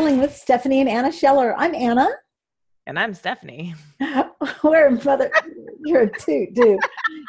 [0.00, 1.54] Selling with Stephanie and Anna Scheller.
[1.58, 2.08] I'm Anna.
[2.86, 3.74] And I'm Stephanie.
[4.64, 5.30] We're a mother,
[5.84, 6.80] you're a toot, dude.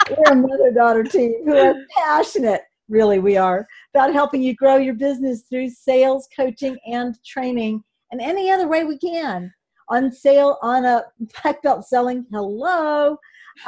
[0.10, 4.78] We're a mother daughter team who are passionate, really, we are, about helping you grow
[4.78, 9.52] your business through sales, coaching, and training, and any other way we can.
[9.90, 11.04] On sale, on a
[11.44, 12.26] Black Belt Selling.
[12.32, 13.18] Hello.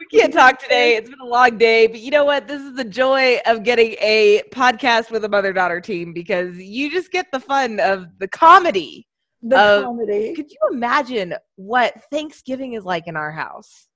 [0.00, 0.96] we can't talk today.
[0.96, 2.46] It's been a long day, but you know what?
[2.48, 6.90] This is the joy of getting a podcast with a mother daughter team because you
[6.90, 9.06] just get the fun of the comedy.
[9.42, 10.34] The of, comedy.
[10.34, 13.86] Could you imagine what Thanksgiving is like in our house?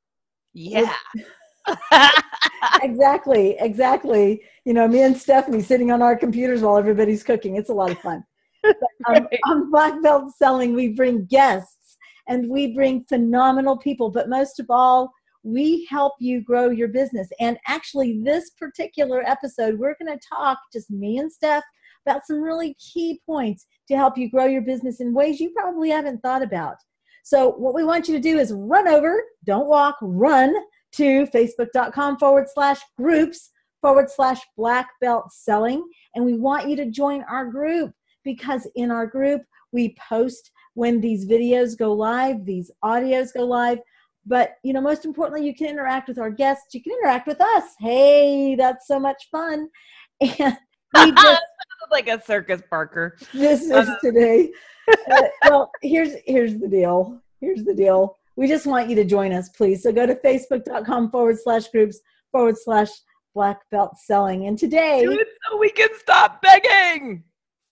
[0.52, 0.94] Yeah.
[2.82, 4.42] exactly, exactly.
[4.64, 7.56] You know, me and Stephanie sitting on our computers while everybody's cooking.
[7.56, 8.24] It's a lot of fun.
[8.62, 8.76] But,
[9.06, 11.96] um, on Black Belt Selling, we bring guests
[12.28, 17.28] and we bring phenomenal people, but most of all, we help you grow your business.
[17.40, 21.64] And actually, this particular episode, we're going to talk, just me and Steph,
[22.06, 25.90] about some really key points to help you grow your business in ways you probably
[25.90, 26.76] haven't thought about.
[27.22, 30.54] So, what we want you to do is run over, don't walk, run
[30.92, 35.86] to facebook.com forward slash groups forward slash black belt selling.
[36.14, 37.92] And we want you to join our group
[38.24, 43.78] because in our group, we post when these videos go live, these audios go live.
[44.30, 46.72] But you know, most importantly, you can interact with our guests.
[46.72, 47.64] You can interact with us.
[47.80, 49.68] Hey, that's so much fun.
[50.92, 51.42] And we just
[51.92, 53.16] like a circus Parker.
[53.32, 54.50] This is uh, today.
[55.08, 57.22] Uh, well, here's here's the deal.
[57.40, 58.16] Here's the deal.
[58.34, 59.84] We just want you to join us, please.
[59.84, 62.00] So go to facebook.com forward slash groups
[62.32, 62.88] forward slash
[63.32, 64.46] black belt selling.
[64.46, 67.22] And today, Do it so we can stop begging.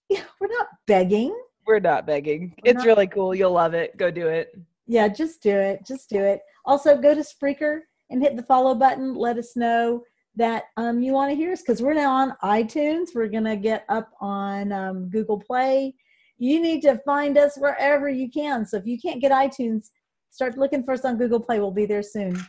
[0.07, 1.37] Yeah, we're not begging.
[1.67, 2.53] We're not begging.
[2.63, 3.35] We're it's not- really cool.
[3.35, 3.97] You'll love it.
[3.97, 4.53] Go do it.
[4.89, 5.85] Yeah, just do it.
[5.85, 6.41] Just do it.
[6.65, 9.13] Also, go to Spreaker and hit the follow button.
[9.13, 10.01] Let us know
[10.35, 13.09] that um, you want to hear us because we're now on iTunes.
[13.13, 15.93] We're going to get up on um, Google Play.
[16.39, 18.65] You need to find us wherever you can.
[18.65, 19.91] So if you can't get iTunes,
[20.31, 21.59] start looking for us on Google Play.
[21.59, 22.43] We'll be there soon.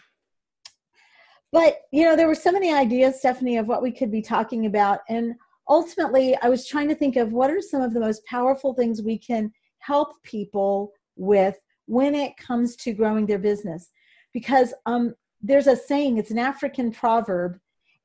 [1.53, 4.65] But, you know, there were so many ideas, Stephanie, of what we could be talking
[4.65, 5.01] about.
[5.11, 5.35] And
[5.69, 9.03] ultimately, I was trying to think of what are some of the most powerful things
[9.03, 11.59] we can help people with
[11.91, 13.91] when it comes to growing their business.
[14.33, 15.13] Because um,
[15.43, 17.59] there's a saying, it's an African proverb,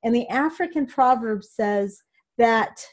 [0.04, 2.02] and the African proverb says
[2.40, 2.84] that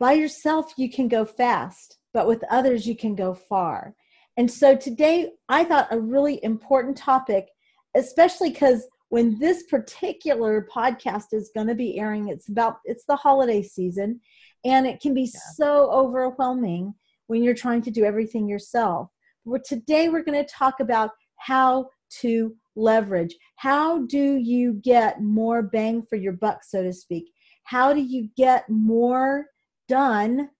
[0.00, 3.94] by yourself you can go fast, but with others you can go far.
[4.38, 7.48] And so today I thought a really important topic,
[7.94, 13.16] especially because when this particular podcast is going to be airing, it's about it's the
[13.16, 14.20] holiday season,
[14.64, 15.40] and it can be yeah.
[15.56, 16.94] so overwhelming
[17.26, 19.10] when you're trying to do everything yourself.
[19.48, 21.88] Well, today we're going to talk about how
[22.20, 23.34] to leverage.
[23.56, 27.32] How do you get more bang for your buck, so to speak?
[27.64, 29.46] How do you get more
[29.88, 30.50] done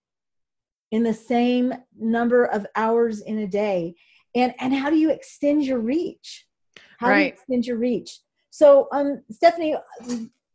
[0.91, 3.95] in the same number of hours in a day?
[4.35, 6.47] And and how do you extend your reach?
[6.99, 7.17] How right.
[7.17, 8.21] do you extend your reach?
[8.49, 9.77] So, um, Stephanie,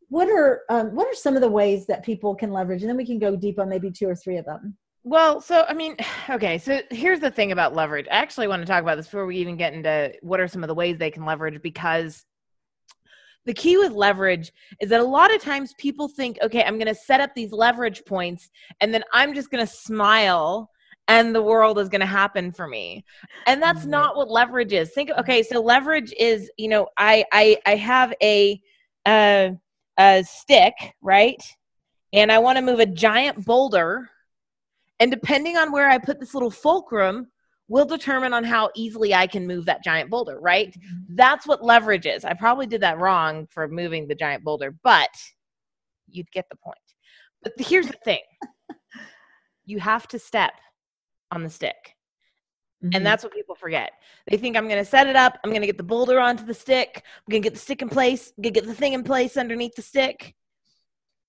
[0.08, 2.82] what are um, what are some of the ways that people can leverage?
[2.82, 4.76] And then we can go deep on maybe two or three of them.
[5.04, 5.96] Well, so I mean,
[6.30, 8.06] okay, so here's the thing about leverage.
[8.10, 10.64] I actually want to talk about this before we even get into what are some
[10.64, 12.24] of the ways they can leverage because
[13.46, 14.50] the key with leverage
[14.80, 17.52] is that a lot of times people think, okay, I'm going to set up these
[17.52, 18.50] leverage points
[18.80, 20.70] and then I'm just going to smile
[21.08, 23.04] and the world is going to happen for me.
[23.46, 23.90] And that's mm-hmm.
[23.90, 24.92] not what leverage is.
[24.92, 28.58] Think okay, so leverage is, you know, I I I have a
[29.04, 29.50] uh
[29.98, 30.72] a stick,
[31.02, 31.42] right?
[32.14, 34.08] And I want to move a giant boulder
[35.00, 37.28] and depending on where I put this little fulcrum,
[37.68, 40.68] will determine on how easily I can move that giant boulder, right?
[40.68, 41.16] Mm-hmm.
[41.16, 42.24] That's what leverage is.
[42.24, 45.10] I probably did that wrong for moving the giant boulder, but
[46.08, 46.76] you'd get the point.
[47.42, 48.20] But here's the thing
[49.64, 50.52] you have to step
[51.30, 51.94] on the stick.
[52.84, 52.96] Mm-hmm.
[52.96, 53.92] And that's what people forget.
[54.28, 55.38] They think I'm going to set it up.
[55.42, 57.02] I'm going to get the boulder onto the stick.
[57.04, 58.32] I'm going to get the stick in place.
[58.36, 60.34] I'm going to get the thing in place underneath the stick.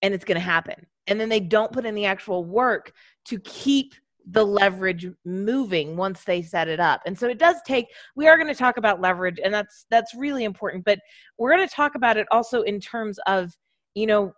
[0.02, 2.94] And it's going to happen and then they don't put in the actual work
[3.26, 3.94] to keep
[4.32, 7.02] the leverage moving once they set it up.
[7.06, 10.16] And so it does take we are going to talk about leverage and that's that's
[10.16, 11.00] really important but
[11.38, 13.56] we're going to talk about it also in terms of
[13.94, 14.34] you know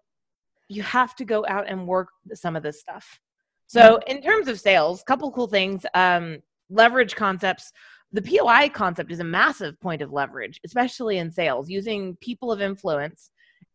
[0.69, 3.19] you have to go out and work some of this stuff.
[3.67, 4.17] So mm-hmm.
[4.17, 6.39] in terms of sales couple cool things um
[6.69, 7.71] leverage concepts.
[8.13, 12.61] The poi concept is a massive point of leverage especially in sales using people of
[12.61, 13.31] influence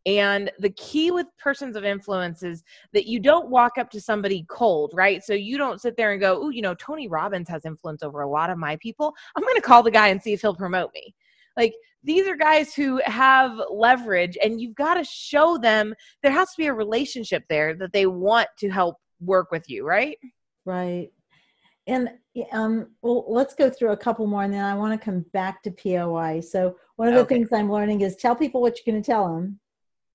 [0.06, 4.44] and the key with persons of influence is that you don't walk up to somebody
[4.48, 5.22] cold, right?
[5.22, 8.22] So you don't sit there and go, oh, you know, Tony Robbins has influence over
[8.22, 9.14] a lot of my people.
[9.36, 11.14] I'm going to call the guy and see if he'll promote me.
[11.56, 16.50] Like these are guys who have leverage, and you've got to show them there has
[16.50, 20.18] to be a relationship there that they want to help work with you, right?
[20.64, 21.10] Right.
[21.86, 22.10] and
[22.52, 25.62] um, well, let's go through a couple more, and then I want to come back
[25.64, 26.40] to POI.
[26.40, 27.34] So one of the Okay.
[27.34, 29.58] things I'm learning is tell people what you're going to tell them,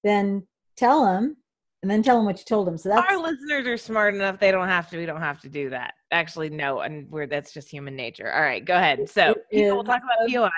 [0.07, 1.37] then tell them,
[1.81, 2.77] and then tell them what you told them.
[2.77, 4.97] So that's Our listeners are smart enough; they don't have to.
[4.97, 5.93] We don't have to do that.
[6.11, 8.31] Actually, no, and we're that's just human nature.
[8.33, 9.09] All right, go ahead.
[9.09, 10.51] So, people, we'll talk about POIs.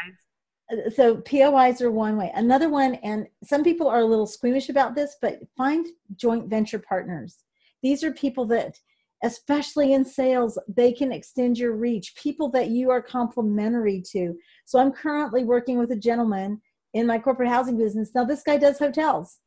[0.72, 2.32] uh, so POIs are one way.
[2.36, 6.80] Another one, and some people are a little squeamish about this, but find joint venture
[6.80, 7.44] partners.
[7.82, 8.78] These are people that,
[9.24, 12.16] especially in sales, they can extend your reach.
[12.16, 14.38] People that you are complementary to.
[14.66, 16.62] So I'm currently working with a gentleman
[16.94, 18.12] in my corporate housing business.
[18.16, 19.40] Now this guy does hotels.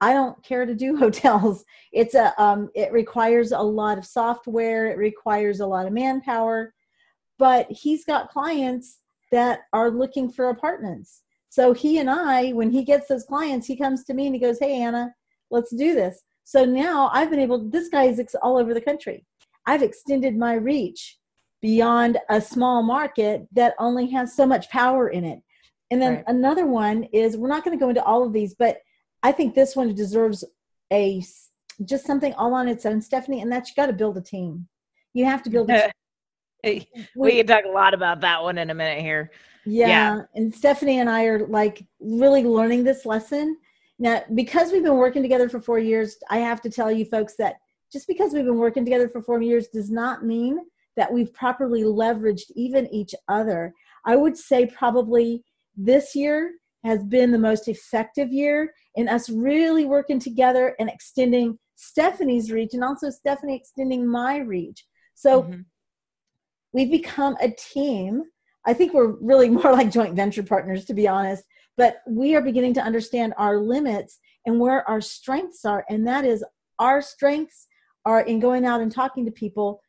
[0.00, 1.64] I don't care to do hotels.
[1.92, 4.86] It's a um, it requires a lot of software.
[4.86, 6.74] It requires a lot of manpower,
[7.38, 8.98] but he's got clients
[9.32, 11.22] that are looking for apartments.
[11.48, 14.40] So he and I, when he gets those clients, he comes to me and he
[14.40, 15.14] goes, "Hey Anna,
[15.50, 17.70] let's do this." So now I've been able.
[17.70, 19.24] This guy is ex- all over the country.
[19.66, 21.18] I've extended my reach
[21.62, 25.40] beyond a small market that only has so much power in it.
[25.90, 26.24] And then Right.
[26.26, 28.78] another one is we're not going to go into all of these, but
[29.22, 30.44] I think this one deserves
[30.92, 31.22] a
[31.84, 33.40] just something all on its own, Stephanie.
[33.42, 34.68] And that's you got to build a team.
[35.12, 35.74] You have to build a
[36.64, 36.84] team.
[37.16, 39.30] We can talk a lot about that one in a minute here.
[39.66, 39.88] Yeah.
[39.88, 40.20] Yeah.
[40.34, 43.58] And Stephanie and I are like really learning this lesson.
[43.98, 47.34] Now, because we've been working together for four years, I have to tell you folks
[47.36, 47.56] that
[47.92, 50.58] just because we've been working together for four years does not mean
[50.96, 53.74] that we've properly leveraged even each other.
[54.04, 55.44] I would say probably
[55.76, 56.52] this year
[56.84, 62.74] has been the most effective year in us really working together and extending Stephanie's reach
[62.74, 64.84] and also Stephanie extending my reach.
[65.14, 65.64] So Mhm.
[66.72, 68.24] we've become a team.
[68.66, 71.44] I think we're really more like joint venture partners, to be honest.
[71.76, 75.84] But we are beginning to understand our limits and where our strengths are.
[75.88, 76.44] And that is
[76.78, 77.66] our strengths
[78.04, 79.80] are in going out and talking to people,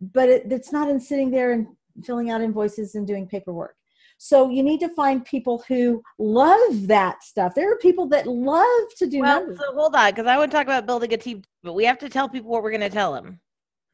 [0.00, 1.68] but it, it's not in sitting there and
[2.04, 3.76] filling out invoices and doing paperwork.
[4.22, 7.54] So you need to find people who love that stuff.
[7.54, 9.58] There are people that love to do Well, numbers.
[9.58, 12.10] so hold on, because I would talk about building a team, but we have to
[12.10, 13.40] tell people what we're going to tell them.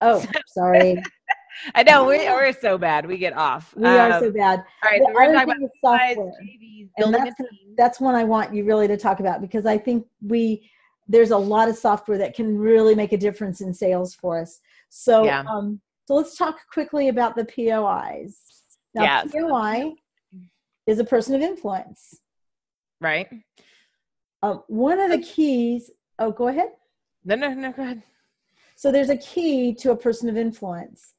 [0.01, 1.01] oh, sorry.
[1.77, 3.07] I know we're, we're so bad.
[3.07, 3.73] We get off.
[3.77, 4.65] We are so Um, bad.
[4.83, 6.33] All right, The so we're other going to talk thing about software.
[6.43, 7.35] JVs, And that's-
[7.77, 10.69] that's one I want you really to talk about because I think we
[11.09, 14.59] there's a lot of software that can really make a difference in sales for us.
[14.89, 15.45] So Yeah.
[15.49, 18.41] um so let's talk quickly about the POIs.
[18.93, 19.93] Now Yeah, POI
[20.87, 22.21] is a person of influence.
[23.01, 23.29] Right?
[24.43, 26.71] Um, one of the keys, oh go ahead.
[27.25, 28.03] No, no, no, go ahead.
[28.77, 31.15] So there's a key to a person of influence.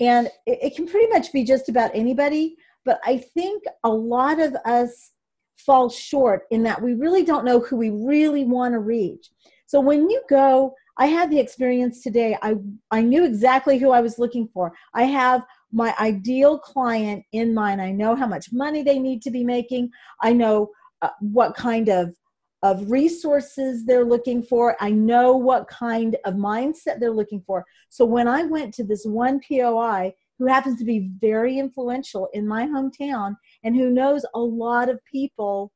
[0.00, 4.40] And it, it can pretty much be just about anybody, but I think a lot
[4.40, 5.12] of us
[5.56, 9.30] fall short in that we really don't know who we really want to reach.
[9.66, 12.36] So when you go, I had the experience today.
[12.42, 12.56] I
[12.90, 14.72] I knew exactly who I was looking for.
[14.94, 15.42] I have
[15.72, 17.80] my ideal client in mind.
[17.80, 19.90] I know how much money they need to be making.
[20.22, 20.70] I know
[21.02, 22.14] uh, what kind of
[22.62, 24.76] of resources they're looking for.
[24.80, 27.64] I know what kind of mindset they're looking for.
[27.88, 32.48] So when I went to this one POI who happens to be very influential in
[32.48, 35.72] my hometown and who knows a lot of people,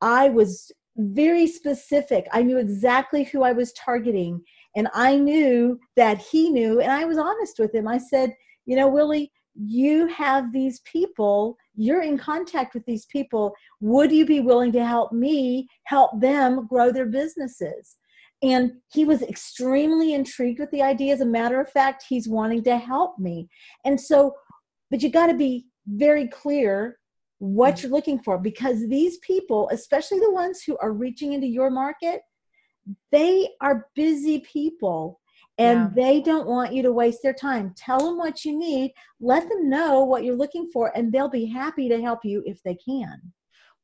[0.00, 2.26] I was very specific.
[2.32, 4.42] I knew exactly who I was targeting.
[4.76, 7.88] And I knew that he knew, and I was honest with him.
[7.88, 8.34] I said,
[8.68, 13.54] You know, Willie, you have these people, you're in contact with these people.
[13.80, 17.96] Would you be willing to help me help them grow their businesses?
[18.42, 21.14] And he was extremely intrigued with the idea.
[21.14, 23.48] As a matter of fact, he's wanting to help me.
[23.86, 24.34] And so,
[24.90, 26.98] but you got to be very clear
[27.38, 31.70] what you're looking for because these people, especially the ones who are reaching into your
[31.70, 32.20] market,
[33.12, 35.20] they are busy people
[35.58, 35.90] and Yeah.
[35.94, 37.74] they don't want you to waste their time.
[37.76, 41.46] Tell them what you need, let them know what you're looking for, and they'll be
[41.46, 43.20] happy to help you if they can.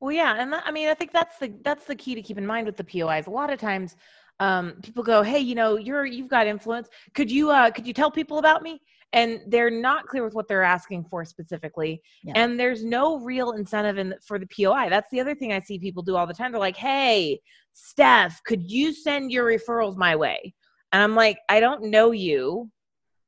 [0.00, 2.38] Well, yeah, and that, I mean, I think that's the that's the key to keep
[2.38, 3.26] in mind with the POIs.
[3.26, 3.96] A lot of times,
[4.40, 6.88] um, people go, "Hey, you know, you're you've got influence.
[7.14, 8.80] Could you uh, could you tell people about me?"
[9.12, 12.32] And they're not clear with what they're asking for specifically, Yeah.
[12.36, 14.90] and there's no real incentive in for the POI.
[14.90, 16.52] That's the other thing I see people do all the time.
[16.52, 17.40] They're like, "Hey,
[17.72, 20.54] Steph, could you send your referrals my way?"
[20.94, 22.70] And I'm like, "I don't know you."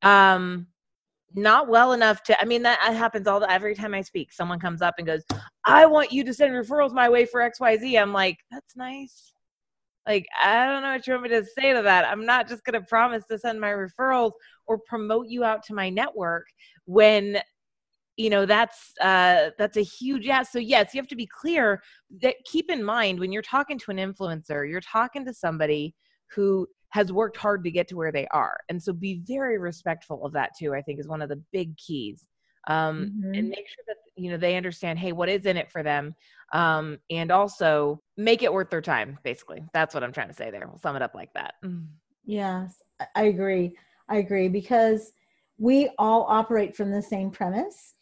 [0.02, 0.68] Um,
[1.34, 4.58] not well enough to i mean that happens all the every time i speak someone
[4.58, 5.22] comes up and goes
[5.66, 9.32] i want you to send referrals my way for xyz i'm like that's nice.
[10.06, 12.06] Like i don't know what you want me to say to that.
[12.06, 14.32] I'm not just going to promise to send my referrals
[14.66, 16.46] or promote you out to my network
[16.86, 17.38] when
[18.16, 21.82] you know that's uh that's a huge yeah so yes you have to be clear
[22.22, 25.94] that keep in mind when you're talking to an influencer you're talking to somebody
[26.28, 28.58] who has worked hard to get to where they are.
[28.68, 31.76] And so be very respectful of that too, I think is one of the big
[31.76, 32.26] keys.
[32.68, 33.34] Um, mm-hmm.
[33.34, 36.14] and make sure that you know they understand hey what is in it for them
[36.52, 40.50] um, and also make it worth their time basically that's what i'm trying to say
[40.50, 41.54] there we'll sum it up like that
[42.24, 42.82] yes
[43.14, 43.76] i agree
[44.08, 45.12] i agree because
[45.58, 47.94] we all operate from the same premise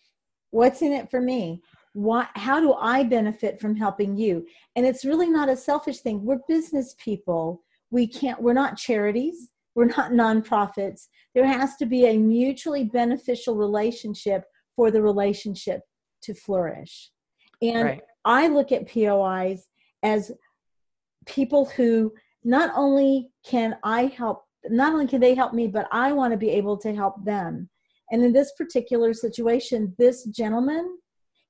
[0.50, 1.60] what's in it for me
[1.94, 6.24] what how do i benefit from helping you and it's really not a selfish thing
[6.24, 7.63] we're business people
[7.94, 11.08] we can't we're not charities we're not nonprofits.
[11.34, 14.44] There has to be a mutually beneficial relationship
[14.76, 15.80] for the relationship
[16.22, 17.10] to flourish.
[17.62, 18.02] And right.
[18.24, 19.66] i look at pois
[20.02, 20.32] as
[21.26, 26.12] people who not only can i help not only can they help me but i
[26.12, 27.68] want to be able to help them.
[28.10, 30.98] And in this particular situation this gentleman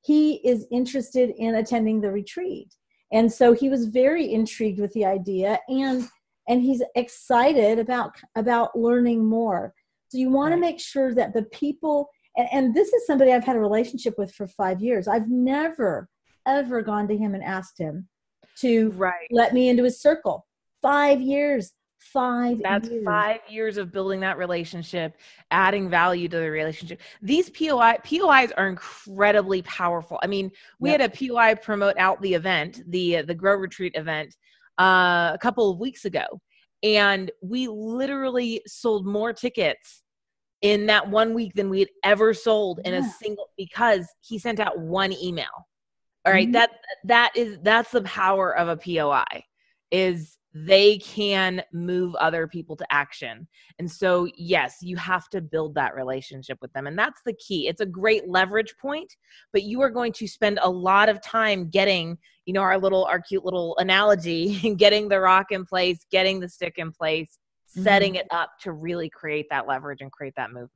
[0.02, 2.68] he is interested in attending the retreat.
[3.12, 6.06] And so he was very intrigued with the idea and
[6.48, 9.72] and he's excited about about learning more
[10.08, 10.56] so you want right.
[10.56, 14.14] to make sure that the people and, and this is somebody i've had a relationship
[14.18, 16.08] with for five years i've never
[16.46, 18.08] ever gone to him and asked him
[18.56, 19.28] to right.
[19.30, 20.46] let me into his circle
[20.82, 21.72] five years
[22.12, 23.04] five that's years.
[23.04, 25.16] five years of building that relationship
[25.50, 31.00] adding value to the relationship these poi pois are incredibly powerful i mean we yep.
[31.00, 34.36] had a poi promote out the event the uh, the grow retreat event
[34.78, 36.24] uh, a couple of weeks ago
[36.82, 40.02] and we literally sold more tickets
[40.62, 43.00] in that one week than we had ever sold in yeah.
[43.00, 45.46] a single because he sent out one email
[46.24, 46.52] all right, mm-hmm.
[46.52, 46.70] that
[47.04, 49.24] that is that's the power of a poi
[49.90, 53.48] is they can move other people to action.
[53.80, 56.86] And so, yes, you have to build that relationship with them.
[56.86, 57.66] And that's the key.
[57.66, 59.16] It's a great leverage point,
[59.52, 63.04] but you are going to spend a lot of time getting, you know, our little,
[63.06, 68.12] our cute little analogy, getting the rock in place, getting the stick in place, setting
[68.12, 68.20] mm-hmm.
[68.20, 70.70] it up to really create that leverage and create that movement.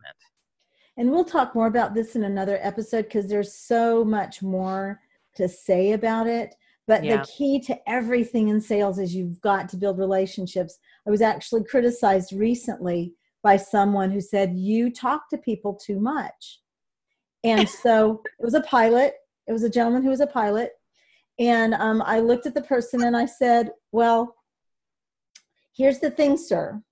[0.96, 5.00] And we'll talk more about this in another episode because there's so much more
[5.36, 6.56] to say about it
[6.88, 7.18] but yeah.
[7.18, 10.78] the key to everything in sales is you've got to build relationships.
[11.06, 16.60] I was actually criticized recently by someone who said, You talk to people too much.
[17.44, 19.12] And so it was a pilot,
[19.46, 20.72] it was a gentleman who was a pilot.
[21.38, 24.34] And um, I looked at the person and I said, Well,
[25.76, 26.82] here's the thing, sir.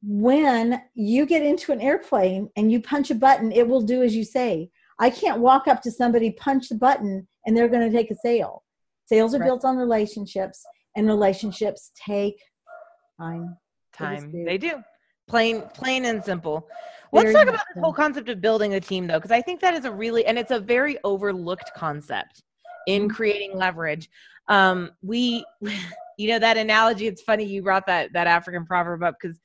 [0.00, 4.14] When you get into an airplane and you punch a button, it will do as
[4.14, 4.70] you say.
[5.00, 8.16] I can't walk up to somebody, punch the button, and they're going to take a
[8.16, 8.62] sale.
[9.08, 9.46] Sales are right.
[9.46, 10.64] built on relationships,
[10.96, 12.40] and relationships take
[13.18, 13.56] time.
[13.94, 14.30] Time.
[14.30, 14.44] Do.
[14.44, 14.82] They do.
[15.28, 16.68] Plain, plain and simple.
[17.12, 19.60] Very Let's talk about this whole concept of building a team, though, because I think
[19.60, 22.42] that is a really and it's a very overlooked concept
[22.86, 23.10] in mm-hmm.
[23.14, 24.10] creating leverage.
[24.48, 25.44] Um, we,
[26.18, 27.06] you know, that analogy.
[27.06, 29.38] It's funny you brought that that African proverb up because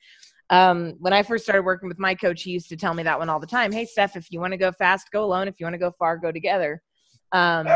[0.50, 3.18] um, when I first started working with my coach, he used to tell me that
[3.18, 3.72] one all the time.
[3.72, 5.48] Hey, Steph, if you want to go fast, go alone.
[5.48, 6.82] If you want to go far, go together.
[7.32, 7.66] Um,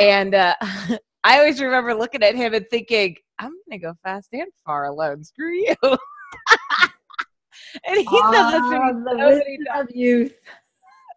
[0.00, 0.54] and uh,
[1.24, 4.86] I always remember looking at him and thinking, I'm going to go fast and far
[4.86, 5.24] alone.
[5.24, 5.74] Screw you.
[5.82, 5.98] and
[7.96, 9.40] he oh, said the ah,
[9.74, 10.34] so of youth.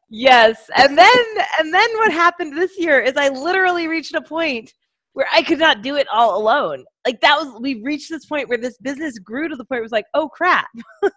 [0.09, 0.69] Yes.
[0.75, 1.25] And then
[1.59, 4.73] and then what happened this year is I literally reached a point
[5.13, 6.85] where I could not do it all alone.
[7.05, 9.79] Like that was we reached this point where this business grew to the point where
[9.79, 10.69] it was like, oh crap.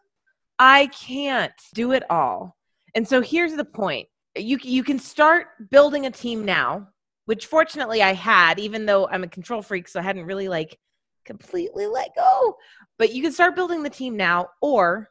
[0.59, 2.57] I can't do it all.
[2.95, 4.09] And so here's the point.
[4.37, 6.89] You you can start building a team now
[7.29, 10.79] which fortunately I had, even though I'm a control freak, so I hadn't really like
[11.27, 12.57] completely let go.
[12.99, 15.11] But you can start building the team now, or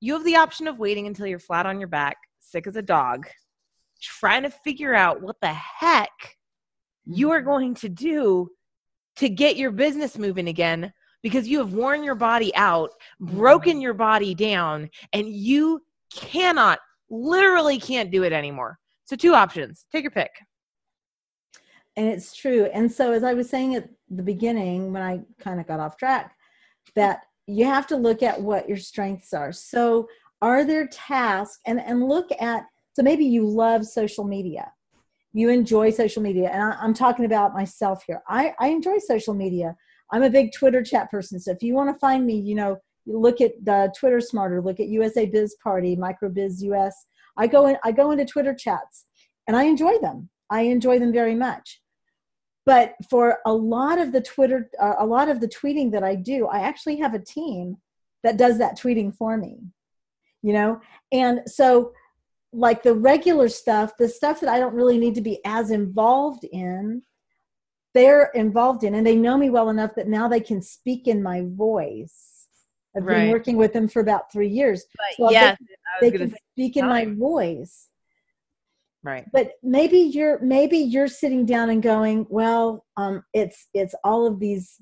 [0.00, 2.82] you have the option of waiting until you're flat on your back, sick as a
[2.82, 3.28] dog,
[4.00, 6.10] trying to figure out what the heck
[7.04, 8.48] you are going to do
[9.18, 10.92] to get your business moving again
[11.22, 12.90] because you have worn your body out,
[13.20, 15.80] broken your body down, and you
[16.12, 18.80] cannot, literally can't do it anymore.
[19.04, 20.32] So, two options take your pick
[21.96, 22.66] and it's true.
[22.72, 25.96] And so as i was saying at the beginning when i kind of got off
[25.96, 26.34] track
[26.94, 29.52] that you have to look at what your strengths are.
[29.52, 30.08] So
[30.40, 34.70] are there tasks and and look at so maybe you love social media.
[35.32, 36.50] You enjoy social media.
[36.50, 38.20] And I, am talking about myself here.
[38.28, 39.74] I, I enjoy social media.
[40.12, 41.40] I'm a big twitter chat person.
[41.40, 44.78] So if you want to find me you know look at the twitter smarter look
[44.78, 46.94] at usa biz party microbiz us
[47.36, 49.06] i go in i go into twitter chats
[49.48, 50.28] and i enjoy them.
[50.50, 51.81] I enjoy them very much
[52.64, 56.14] but for a lot of the twitter uh, a lot of the tweeting that i
[56.14, 57.76] do i actually have a team
[58.22, 59.58] that does that tweeting for me
[60.42, 60.80] you know
[61.12, 61.92] and so
[62.52, 66.44] like the regular stuff the stuff that i don't really need to be as involved
[66.52, 67.02] in
[67.94, 71.22] they're involved in and they know me well enough that now they can speak in
[71.22, 72.32] my voice
[72.96, 73.20] I've Right.
[73.22, 74.84] been working with them for about three years.
[75.16, 75.56] So yes,
[76.00, 77.88] they, they can speak in my voice.
[79.02, 79.24] Right.
[79.32, 84.40] But maybe you're maybe you're sitting down and going, well, um, it's it's all of
[84.40, 84.80] these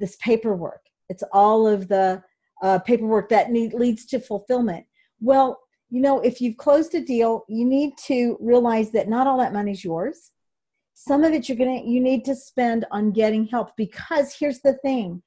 [0.00, 0.80] this paperwork.
[1.08, 2.22] It's all of the
[2.62, 4.86] uh, paperwork that need, leads to fulfillment.
[5.20, 5.58] Well,
[5.90, 9.52] you know, if you've closed a deal, you need to realize that not all that
[9.52, 10.32] money's yours.
[10.94, 14.74] Some of it you're gonna you need to spend on getting help because here's the
[14.78, 15.22] thing: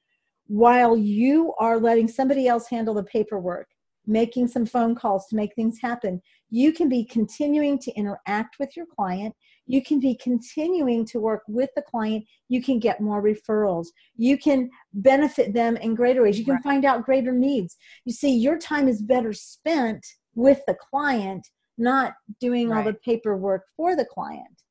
[0.46, 3.68] while you are letting somebody else handle the paperwork,
[4.06, 6.20] making some phone calls to make things happen,
[6.50, 9.34] you can be continuing to interact with your client.
[9.66, 12.24] You can be continuing to work with the client.
[12.48, 13.88] You can get more referrals.
[14.16, 16.38] You can benefit them in greater ways.
[16.38, 16.62] You can Right.
[16.62, 17.76] find out greater needs.
[18.04, 23.64] You see, your time is better spent with the client, not doing all the paperwork
[23.76, 24.62] for the client.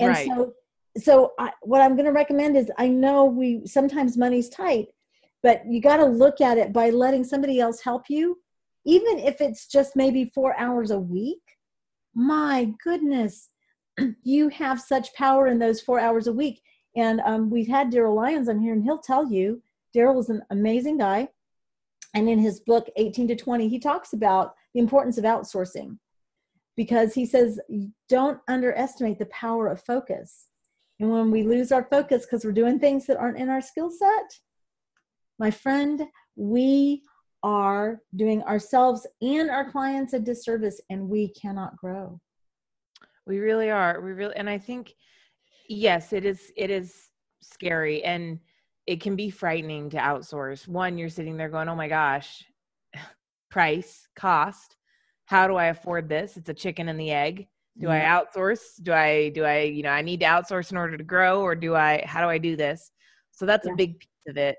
[0.00, 0.26] And right.
[0.26, 0.54] so,
[0.96, 4.88] so I, what I'm going to recommend is I know we sometimes money's tight,
[5.42, 8.38] but you got to look at it by letting somebody else help you,
[8.84, 11.42] even if it's just maybe four hours a week.
[12.14, 13.48] My goodness,
[14.22, 16.62] you have such power in those four hours a week.
[16.96, 19.62] And um, we've had Daryl Lyons on here, and he'll tell you
[19.94, 21.28] Daryl is an amazing guy.
[22.14, 25.98] And in his book, 18 to 20, he talks about the importance of outsourcing
[26.76, 27.60] because he says
[28.08, 30.46] don't underestimate the power of focus.
[31.00, 33.90] And when we lose our focus because we're doing things that aren't in our skill
[33.90, 34.38] set,
[35.38, 36.02] my friend,
[36.36, 37.02] we
[37.44, 42.18] are doing ourselves and our clients a disservice and we cannot grow.
[43.26, 44.00] We really are.
[44.00, 44.94] We really, and I think,
[45.68, 46.50] yes, it is.
[46.56, 47.10] It is
[47.40, 48.38] scary, and
[48.86, 50.66] it can be frightening to outsource.
[50.68, 52.44] One, you're sitting there going, "Oh my gosh,
[53.50, 54.76] price, cost.
[55.26, 56.36] How do I afford this?
[56.36, 57.48] It's a chicken and the egg.
[57.78, 58.60] Do I outsource?
[58.82, 59.30] Do I?
[59.30, 59.60] Do I?
[59.60, 62.04] You know, I need to outsource in order to grow, or do I?
[62.06, 62.90] How do I do this?
[63.32, 63.72] So that's Yeah.
[63.72, 64.56] a big piece of it.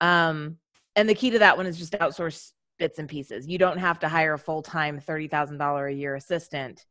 [0.00, 0.58] Um,
[0.96, 3.46] and the key to that one is just outsource bits and pieces.
[3.46, 6.84] You don't have to hire a full time thirty thousand dollar a year assistant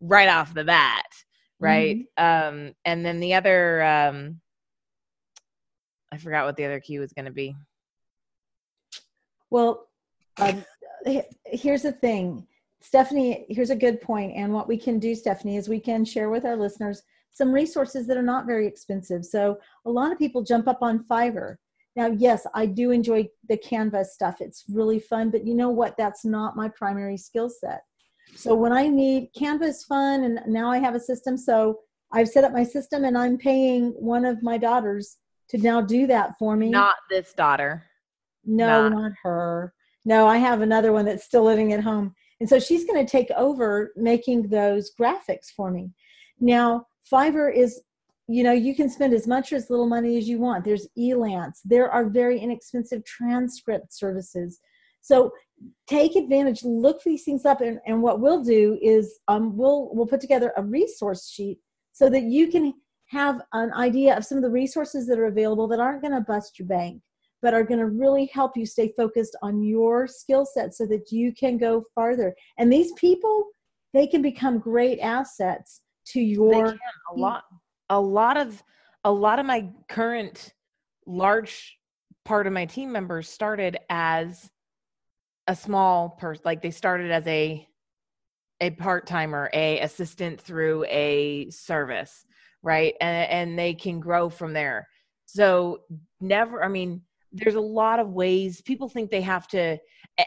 [0.00, 1.06] right off the bat
[1.60, 4.40] right um and then the other um
[6.10, 7.54] i forgot what the other key was going to be
[9.52, 9.90] Well,
[10.38, 10.64] um,
[11.44, 12.46] here's the thing,
[12.80, 13.44] Stephanie.
[13.50, 16.46] Here's a good point, and what we can do, Stephanie, is we can share with
[16.46, 19.26] our listeners some resources that are not very expensive.
[19.26, 21.56] So a lot of people jump up on Fiverr.
[21.94, 24.40] Now, yes, I do enjoy the Canvas stuff.
[24.40, 25.96] It's really fun, but you know what?
[25.96, 27.82] That's not my primary skill set.
[28.34, 31.80] So when I need Canvas fun, and now I have a system, so
[32.12, 36.06] I've set up my system, and I'm paying one of my daughters to now do
[36.06, 36.70] that for me.
[36.70, 37.84] not this daughter
[38.44, 39.74] No, Not- not her.
[40.04, 42.14] No, I have another one that's still living at home.
[42.40, 45.92] And so she's going to take over making those graphics for me.
[46.40, 47.80] Now, Fiverr is,
[48.28, 50.64] you know, you can spend as much or as little money as you want.
[50.64, 51.60] There's Elance.
[51.64, 54.60] There are very inexpensive transcript services.
[55.00, 55.32] So
[55.88, 57.60] take advantage, look these things up.
[57.60, 61.58] And, and what we'll do is um, we'll, we'll put together a resource sheet
[61.92, 62.74] so that you can
[63.06, 66.20] have an idea of some of the resources that are available that aren't going to
[66.20, 67.02] bust your bank
[67.42, 71.10] but are going to really help you stay focused on your skill set so that
[71.10, 72.34] you can go farther.
[72.56, 73.46] And these people,
[73.92, 76.78] they can become great assets to They your can,
[77.12, 77.42] a lot
[77.88, 78.62] a lot of
[79.04, 80.52] a lot of my current
[81.06, 81.78] large
[82.24, 84.50] part of my team members started as
[85.48, 87.66] a small person like they started as a
[88.60, 92.24] a part-timer a assistant through a service
[92.62, 92.94] right?
[93.00, 94.88] And and they can grow from there.
[95.26, 95.80] So
[96.20, 99.76] never i mean there's a lot of ways people think they have to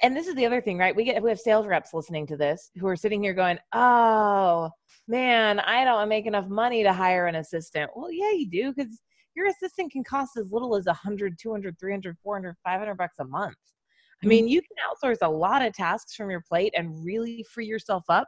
[0.02, 0.96] and this is the other thing right?
[0.96, 4.72] We get we have sales reps listening to this who are sitting here going oh
[5.08, 7.90] man i don't make enough money to hire an assistant.
[7.96, 9.02] Well yeah you do because
[9.36, 13.56] your assistant can cost as little as 100 200 300 400 500 bucks a month.
[14.24, 17.68] I mean you can outsource a lot of tasks from your plate and really free
[17.68, 18.28] yourself up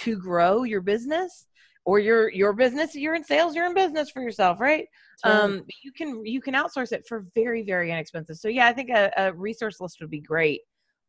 [0.00, 1.46] to grow your business
[1.86, 4.86] or your your business you're in sales you're in business for yourself right?
[5.24, 8.36] Um you can you can outsource it for very very inexpensive.
[8.36, 10.60] So yeah i think a, a resource list would be great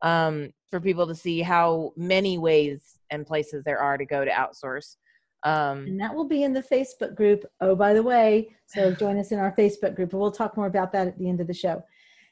[0.02, 4.32] um for people to see how many ways and places there are to go to
[4.32, 4.96] outsource
[5.44, 7.46] um and that will be in the Facebook group.
[7.62, 10.68] Oh, by the way, so join us in our Facebook group, and we'll talk more
[10.68, 11.84] about that at the end of the show.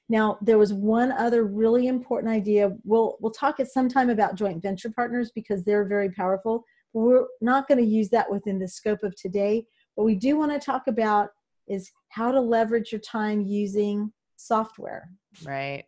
[0.10, 2.72] Now, there was one other really important idea.
[2.84, 6.64] We'll we'll talk at some time about joint venture partners because they're very powerful.
[6.94, 9.66] But we're not going to use that within the scope of today.
[9.96, 11.30] What we do want to talk about
[11.68, 15.10] is how to leverage your time using software.
[15.44, 15.86] Right.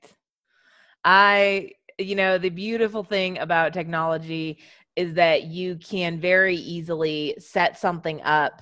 [1.06, 4.60] I, you know, the beautiful thing about technology
[5.00, 8.62] is that you can very easily set something up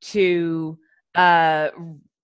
[0.00, 0.78] to
[1.16, 1.70] uh,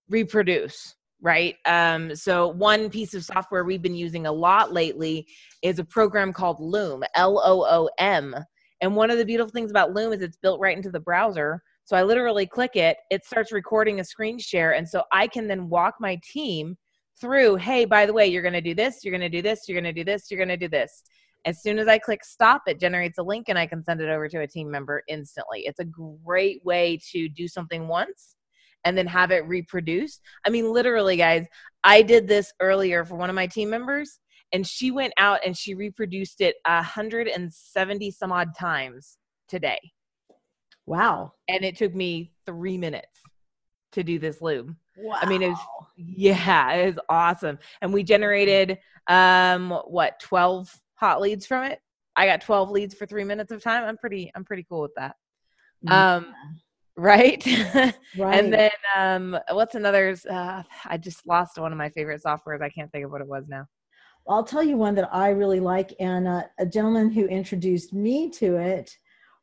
[0.07, 1.55] reproduce, right?
[1.65, 5.27] Um, so one piece of software we've been using a lot lately
[5.61, 8.33] is a program called Loom, L O O M.
[8.79, 11.61] And one of the beautiful things about Loom is it's built right into the browser.
[11.83, 14.71] So I literally click it, it starts recording a screen share.
[14.75, 16.77] And so I can then walk my team
[17.19, 19.67] through, hey, by the way, you're going to do this, you're going to do this,
[19.67, 21.03] you're going to do this, you're going to do this.
[21.45, 24.09] As soon as I click stop, it generates a link and I can send it
[24.09, 25.61] over to a team member instantly.
[25.65, 28.35] It's a great way to do something once
[28.85, 30.21] and then have it reproduced.
[30.45, 31.45] I mean, literally, guys,
[31.83, 34.19] I did this earlier for one of my team members
[34.51, 39.79] and she went out and she reproduced it 170 some odd times today.
[40.85, 41.33] Wow.
[41.47, 43.21] And it took me three minutes
[43.91, 44.77] to do this loom.
[44.97, 45.19] Wow.
[45.21, 45.59] I mean, it was,
[45.95, 47.59] yeah, it was awesome.
[47.81, 51.79] And we generated, um, what, 12 hot leads from it.
[52.15, 53.83] I got 12 leads for three minutes of time.
[53.83, 55.15] I'm pretty, I'm pretty cool with that.
[55.81, 56.15] Yeah.
[56.15, 56.33] Um,
[56.97, 57.45] right.
[57.75, 57.95] right.
[58.17, 62.61] and then, um, what's another, uh, I just lost one of my favorite softwares.
[62.61, 63.65] I can't think of what it was now.
[64.27, 65.93] I'll tell you one that I really like.
[65.99, 68.91] And uh, a gentleman who introduced me to it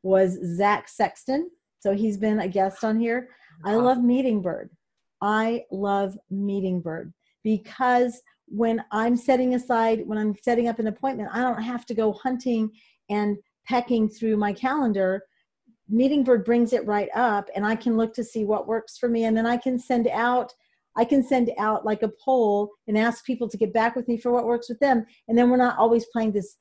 [0.03, 1.51] was Zach Sexton.
[1.81, 3.31] So he's been a guest on here.
[3.65, 3.79] Awesome.
[3.79, 4.71] I love Meeting Bird.
[5.21, 11.31] I love Meeting Bird because when I'm setting aside, when I'm setting up an appointment,
[11.33, 12.71] I don't have to go hunting
[13.11, 15.23] and pecking through my calendar.
[15.89, 19.09] Meeting Bird brings it right up and I can look to see what works for
[19.09, 19.25] me.
[19.25, 20.53] And then I can send out
[20.99, 24.17] I can send out like a poll and ask people to get back with me
[24.17, 25.05] for what works with them.
[25.29, 26.57] And then we're not always playing this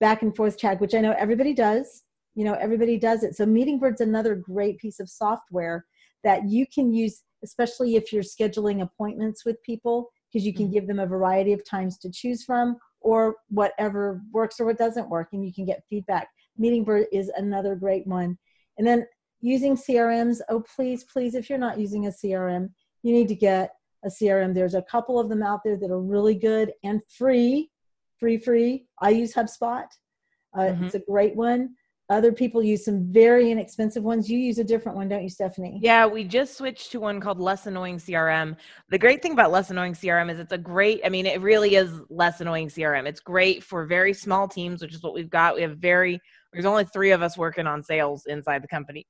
[0.00, 2.02] back and forth chat, which I know everybody does.
[2.34, 3.36] You know, everybody does it.
[3.36, 5.86] So Meeting Bird's another great piece of software
[6.24, 10.74] that you can use, especially if you're scheduling appointments with people, because you can mm-hmm.
[10.74, 15.08] give them a variety of times to choose from or whatever works or what doesn't
[15.08, 16.28] work, and you can get feedback.
[16.58, 18.36] Meeting Bird is another great one.
[18.76, 19.06] And then
[19.40, 22.68] using CRMs, oh, please, please, if you're not using a CRM,
[23.02, 23.70] you need to get
[24.04, 24.52] a CRM.
[24.52, 27.70] There's a couple of them out there that are really good and free,
[28.20, 28.84] free, free.
[29.00, 29.86] I use HubSpot.
[30.54, 30.84] Uh, mm-hmm.
[30.84, 31.70] It's a great one.
[32.08, 34.30] Other people use some very inexpensive ones.
[34.30, 35.80] You use a different one, don't you, Stephanie?
[35.82, 38.56] Yeah, we just switched to one called Less Annoying CRM.
[38.90, 41.74] The great thing about Less Annoying CRM is it's a great, I mean, it really
[41.74, 43.06] is less annoying CRM.
[43.06, 45.56] It's great for very small teams, which is what we've got.
[45.56, 46.20] We have very,
[46.52, 49.04] there's only three of us working on sales inside the company.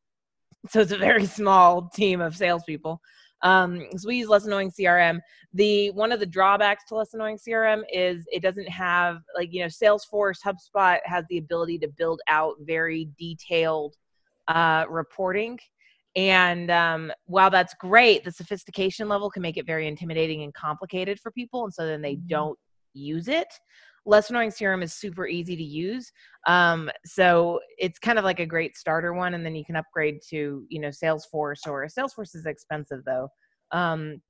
[0.71, 3.01] So it's a very small team of salespeople.
[3.43, 5.21] Um, so we use less annoying CRM.
[5.53, 9.61] The one of the drawbacks to less annoying CRM is it doesn't have like you
[9.61, 13.95] know Salesforce, HubSpot has the ability to build out very detailed
[14.49, 15.59] uh, reporting.
[16.15, 21.21] And um, while that's great, the sophistication level can make it very intimidating and complicated
[21.21, 22.29] for people, and so then they mm-hmm.
[22.29, 22.59] don't
[22.95, 23.49] use it.
[24.07, 26.13] Less Annoying CRM is super easy to use.
[26.47, 30.21] Um, so it's kind of like a great starter one, and then you can upgrade
[30.31, 33.29] to you know Salesforce or Salesforce is expensive though.
[33.73, 34.23] Um,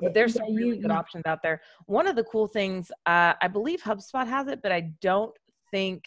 [0.00, 1.60] but there's some really good options out there.
[1.86, 5.34] One of the cool things, uh, I believe HubSpot has it, but I don't
[5.70, 6.04] think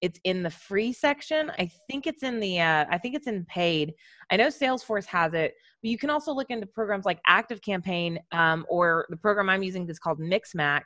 [0.00, 1.52] it's in the free section.
[1.58, 3.94] I think it's in the uh, I think it's in paid.
[4.30, 8.18] I know Salesforce has it, but you can also look into programs like Active Campaign
[8.32, 10.82] um, or the program I'm using is called Mixmax,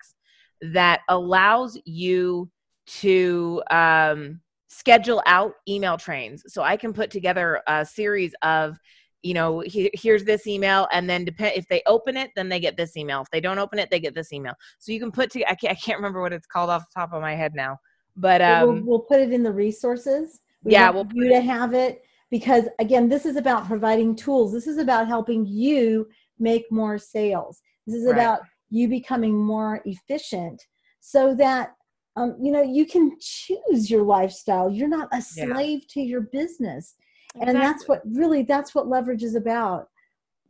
[0.63, 2.51] that allows you
[2.87, 6.43] to um, schedule out email trains.
[6.49, 8.77] So I can put together a series of,
[9.23, 12.61] you know, he, here's this email, and then depend if they open it, then they
[12.61, 13.23] get this email.
[13.23, 14.53] If they don't open it, they get this email.
[14.79, 17.01] So you can put to I can't, I can't remember what it's called off the
[17.01, 17.79] top of my head now,
[18.17, 20.41] but um, we'll, we'll put it in the resources.
[20.63, 24.53] We yeah, we'll you to have it because again, this is about providing tools.
[24.53, 26.07] This is about helping you
[26.39, 27.63] make more sales.
[27.87, 28.13] This is right.
[28.13, 30.63] about you becoming more efficient
[31.01, 31.75] so that
[32.17, 34.71] um, you know you can choose your lifestyle.
[34.71, 35.89] You're not a slave yeah.
[35.91, 36.95] to your business.
[37.37, 37.55] Exactly.
[37.55, 39.89] and that's what really that's what leverage is about.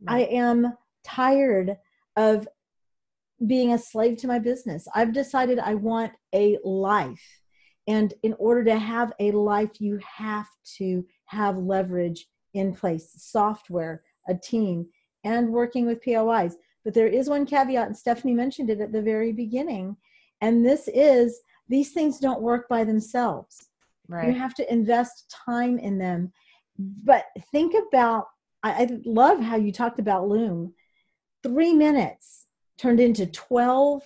[0.07, 0.73] I am
[1.03, 1.77] tired
[2.15, 2.47] of
[3.45, 4.87] being a slave to my business.
[4.93, 7.41] I've decided i want a life.
[7.87, 10.47] And in order to have a life you have
[10.77, 14.87] to have leverage in place software a team
[15.23, 19.01] and working with pois but there is one caveat and stephanie mentioned it at the
[19.01, 19.97] very beginning
[20.41, 23.69] and this is, these things don't work by themselves.
[24.07, 24.27] Right.
[24.27, 26.31] You have to invest time in them.
[26.77, 28.27] But think about,
[28.63, 30.73] I, I love how you talked about Loom.
[31.43, 34.03] Three minutes turned into 12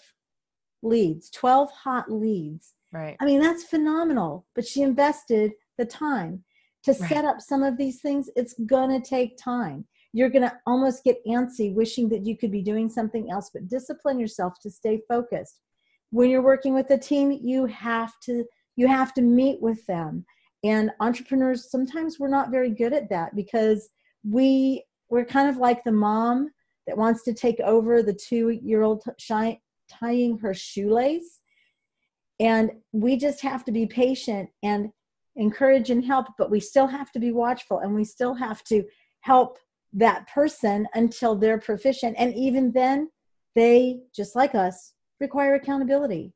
[0.81, 2.73] leads, 12 hot leads.
[2.93, 3.17] Right.
[3.19, 4.45] I mean, that's phenomenal.
[4.55, 6.43] But she invested the time
[6.83, 7.09] to right.
[7.09, 8.29] set up some of these things.
[8.35, 9.85] It's going to take time.
[10.13, 13.67] You're going to almost get antsy wishing that you could be doing something else, but
[13.67, 15.59] discipline yourself to stay focused
[16.11, 18.43] when you're working with a team you have to
[18.75, 20.25] you have to meet with them
[20.63, 23.89] and entrepreneurs sometimes we're not very good at that because
[24.23, 26.49] we we're kind of like the mom
[26.87, 31.41] that wants to take over the two year old shi- tying her shoelace.
[32.39, 34.89] And we just have to be patient and
[35.35, 38.83] encourage and help, but we still have to be watchful and we still have to
[39.21, 39.57] help
[39.93, 42.15] that person until they're proficient.
[42.17, 43.09] And even then,
[43.55, 46.33] they, just like us, require accountability.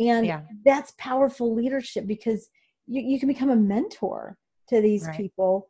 [0.00, 0.42] And yeah.
[0.64, 2.48] that's powerful leadership because
[2.86, 4.36] you, you can become a mentor
[4.68, 5.16] to these right.
[5.16, 5.68] people.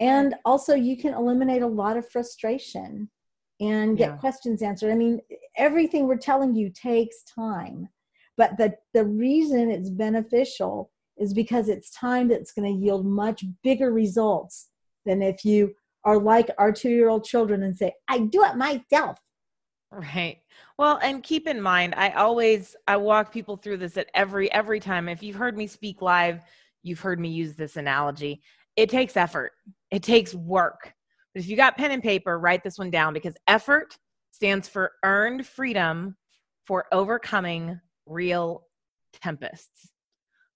[0.00, 3.10] And also, you can eliminate a lot of frustration
[3.60, 4.16] and get yeah.
[4.16, 4.92] questions answered.
[4.92, 5.20] I mean,
[5.56, 7.88] everything we're telling you takes time.
[8.36, 13.44] But the, the reason it's beneficial is because it's time that's going to yield much
[13.64, 14.68] bigger results
[15.04, 15.74] than if you
[16.08, 19.18] are like our two year old children and say, I do it myself.
[19.92, 20.38] Right.
[20.78, 24.80] Well, and keep in mind, I always I walk people through this at every every
[24.80, 25.06] time.
[25.10, 26.40] If you've heard me speak live,
[26.82, 28.40] you've heard me use this analogy.
[28.74, 29.52] It takes effort.
[29.90, 30.94] It takes work.
[31.34, 33.98] But if you got pen and paper, write this one down because effort
[34.30, 36.16] stands for earned freedom
[36.64, 38.62] for overcoming real
[39.12, 39.90] tempests.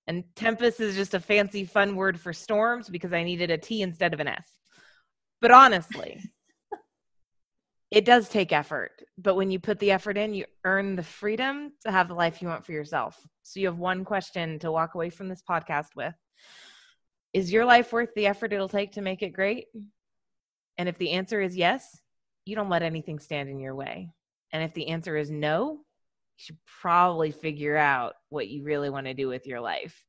[0.07, 3.83] And tempest is just a fancy fun word for storms because I needed a T
[3.83, 4.62] instead of an S.
[5.43, 6.23] But honestly,
[7.91, 9.03] it does take effort.
[9.19, 12.41] But when you put the effort in, you earn the freedom to have the life
[12.41, 13.21] you want for yourself.
[13.43, 16.15] So you have one question to walk away from this podcast with
[17.33, 19.67] Is your life worth the effort it'll take to make it great?
[20.79, 22.01] And if the answer is yes,
[22.45, 24.11] you don't let anything stand in your way.
[24.53, 25.79] And if the answer is no, you
[26.37, 30.05] should probably figure out what you really want to do with your life.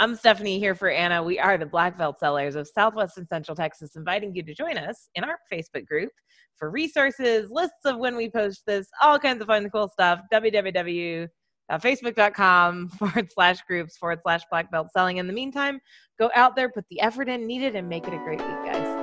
[0.00, 1.20] I'm Stephanie here for Anna.
[1.20, 4.78] We are the Black Belt Sellers of Southwest and Central Texas, inviting you to join
[4.78, 6.12] us in our Facebook group
[6.54, 10.20] for resources, lists of when we post this, all kinds of fun, and cool stuff.
[10.32, 15.16] www.facebook.com forward slash groups forward slash black belt selling.
[15.16, 15.80] In the meantime,
[16.16, 18.97] go out there, put the effort in needed, and make it a great week, guys.